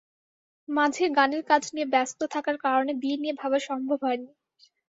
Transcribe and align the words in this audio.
মাঝে 0.69 1.05
গানের 1.17 1.43
কাজ 1.49 1.63
নিয়ে 1.73 1.87
ব্যস্ত 1.93 2.19
থাকার 2.33 2.57
কারণে 2.65 2.91
বিয়ে 3.01 3.17
নিয়ে 3.17 3.35
ভাবা 3.41 3.59
সম্ভব 3.67 3.97
হয়নি। 4.05 4.29